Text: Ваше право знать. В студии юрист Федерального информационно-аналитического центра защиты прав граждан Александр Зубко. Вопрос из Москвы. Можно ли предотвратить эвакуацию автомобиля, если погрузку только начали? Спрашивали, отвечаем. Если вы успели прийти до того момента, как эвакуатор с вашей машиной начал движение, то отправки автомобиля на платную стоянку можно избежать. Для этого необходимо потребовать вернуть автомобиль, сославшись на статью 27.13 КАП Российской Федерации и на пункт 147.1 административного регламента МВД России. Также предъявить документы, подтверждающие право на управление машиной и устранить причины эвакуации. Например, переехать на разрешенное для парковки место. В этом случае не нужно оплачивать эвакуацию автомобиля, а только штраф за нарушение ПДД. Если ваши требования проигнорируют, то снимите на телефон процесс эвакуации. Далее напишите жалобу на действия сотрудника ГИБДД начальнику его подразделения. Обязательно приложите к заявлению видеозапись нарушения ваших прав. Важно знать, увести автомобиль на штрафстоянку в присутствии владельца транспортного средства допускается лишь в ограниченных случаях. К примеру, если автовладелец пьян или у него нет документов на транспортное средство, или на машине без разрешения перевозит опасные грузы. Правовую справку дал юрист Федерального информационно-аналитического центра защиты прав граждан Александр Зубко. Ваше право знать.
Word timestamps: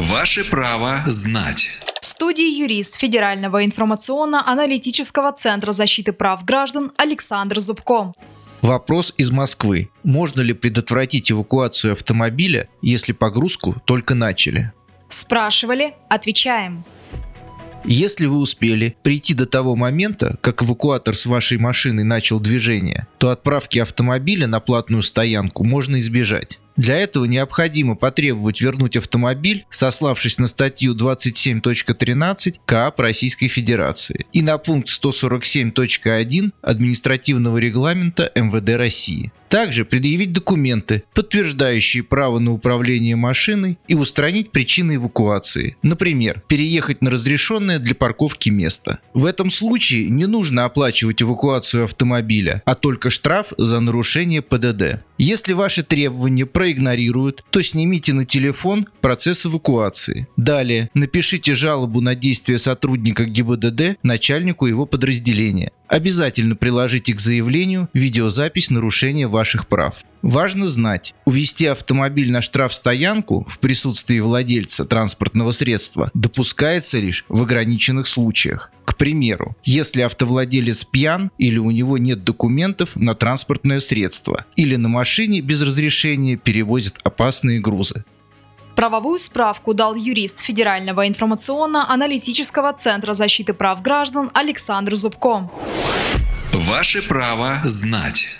Ваше 0.00 0.48
право 0.48 1.02
знать. 1.04 1.68
В 2.00 2.06
студии 2.06 2.58
юрист 2.58 2.98
Федерального 2.98 3.66
информационно-аналитического 3.66 5.30
центра 5.32 5.72
защиты 5.72 6.14
прав 6.14 6.42
граждан 6.42 6.90
Александр 6.96 7.60
Зубко. 7.60 8.14
Вопрос 8.62 9.12
из 9.18 9.30
Москвы. 9.30 9.90
Можно 10.02 10.40
ли 10.40 10.54
предотвратить 10.54 11.30
эвакуацию 11.30 11.92
автомобиля, 11.92 12.68
если 12.80 13.12
погрузку 13.12 13.76
только 13.84 14.14
начали? 14.14 14.72
Спрашивали, 15.10 15.92
отвечаем. 16.08 16.82
Если 17.84 18.24
вы 18.24 18.38
успели 18.38 18.96
прийти 19.02 19.34
до 19.34 19.44
того 19.44 19.76
момента, 19.76 20.38
как 20.40 20.62
эвакуатор 20.62 21.14
с 21.14 21.26
вашей 21.26 21.58
машиной 21.58 22.04
начал 22.04 22.40
движение, 22.40 23.06
то 23.18 23.28
отправки 23.28 23.78
автомобиля 23.78 24.46
на 24.46 24.60
платную 24.60 25.02
стоянку 25.02 25.62
можно 25.64 25.98
избежать. 25.98 26.58
Для 26.76 26.96
этого 26.96 27.24
необходимо 27.24 27.94
потребовать 27.94 28.60
вернуть 28.60 28.96
автомобиль, 28.96 29.66
сославшись 29.70 30.38
на 30.38 30.46
статью 30.46 30.94
27.13 30.94 32.56
КАП 32.64 33.00
Российской 33.00 33.48
Федерации 33.48 34.26
и 34.32 34.42
на 34.42 34.58
пункт 34.58 34.88
147.1 34.88 36.52
административного 36.62 37.58
регламента 37.58 38.30
МВД 38.34 38.76
России. 38.76 39.32
Также 39.50 39.84
предъявить 39.84 40.32
документы, 40.32 41.02
подтверждающие 41.12 42.04
право 42.04 42.38
на 42.38 42.52
управление 42.52 43.16
машиной 43.16 43.78
и 43.88 43.96
устранить 43.96 44.52
причины 44.52 44.94
эвакуации. 44.94 45.76
Например, 45.82 46.40
переехать 46.46 47.02
на 47.02 47.10
разрешенное 47.10 47.80
для 47.80 47.96
парковки 47.96 48.48
место. 48.48 49.00
В 49.12 49.26
этом 49.26 49.50
случае 49.50 50.08
не 50.08 50.26
нужно 50.26 50.66
оплачивать 50.66 51.20
эвакуацию 51.20 51.84
автомобиля, 51.84 52.62
а 52.64 52.76
только 52.76 53.10
штраф 53.10 53.52
за 53.58 53.80
нарушение 53.80 54.40
ПДД. 54.40 55.02
Если 55.18 55.52
ваши 55.52 55.82
требования 55.82 56.46
проигнорируют, 56.60 57.42
то 57.48 57.62
снимите 57.62 58.12
на 58.12 58.26
телефон 58.26 58.86
процесс 59.00 59.46
эвакуации. 59.46 60.28
Далее 60.36 60.90
напишите 60.92 61.54
жалобу 61.54 62.02
на 62.02 62.14
действия 62.14 62.58
сотрудника 62.58 63.24
ГИБДД 63.24 63.96
начальнику 64.02 64.66
его 64.66 64.84
подразделения. 64.84 65.72
Обязательно 65.88 66.56
приложите 66.56 67.14
к 67.14 67.18
заявлению 67.18 67.88
видеозапись 67.94 68.68
нарушения 68.68 69.26
ваших 69.26 69.68
прав. 69.68 70.04
Важно 70.20 70.66
знать, 70.66 71.14
увести 71.24 71.64
автомобиль 71.64 72.30
на 72.30 72.42
штрафстоянку 72.42 73.46
в 73.48 73.58
присутствии 73.58 74.20
владельца 74.20 74.84
транспортного 74.84 75.52
средства 75.52 76.10
допускается 76.12 76.98
лишь 76.98 77.24
в 77.30 77.42
ограниченных 77.42 78.06
случаях. 78.06 78.70
К 79.00 79.02
примеру, 79.02 79.56
если 79.64 80.02
автовладелец 80.02 80.84
пьян 80.84 81.30
или 81.38 81.56
у 81.56 81.70
него 81.70 81.96
нет 81.96 82.22
документов 82.22 82.96
на 82.96 83.14
транспортное 83.14 83.80
средство, 83.80 84.44
или 84.56 84.76
на 84.76 84.90
машине 84.90 85.40
без 85.40 85.62
разрешения 85.62 86.36
перевозит 86.36 86.98
опасные 87.02 87.60
грузы. 87.60 88.04
Правовую 88.76 89.18
справку 89.18 89.72
дал 89.72 89.94
юрист 89.94 90.40
Федерального 90.40 91.08
информационно-аналитического 91.08 92.74
центра 92.74 93.14
защиты 93.14 93.54
прав 93.54 93.80
граждан 93.80 94.30
Александр 94.34 94.96
Зубко. 94.96 95.50
Ваше 96.52 97.00
право 97.00 97.62
знать. 97.64 98.38